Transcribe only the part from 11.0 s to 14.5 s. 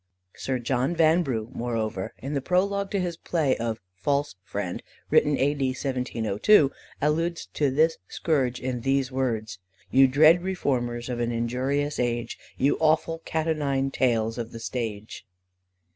of an injurious age, You awful cat o' nine tails